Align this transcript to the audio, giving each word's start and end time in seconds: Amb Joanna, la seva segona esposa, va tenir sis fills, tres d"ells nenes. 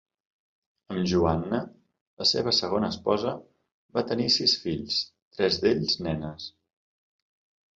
Amb 0.93 1.01
Joanna, 1.11 1.59
la 2.21 2.27
seva 2.31 2.53
segona 2.61 2.89
esposa, 2.95 3.35
va 3.99 4.05
tenir 4.13 4.27
sis 4.39 4.57
fills, 4.65 4.99
tres 5.37 5.61
d"ells 5.67 5.99
nenes. 6.09 6.49